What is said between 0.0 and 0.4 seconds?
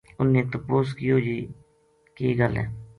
انھ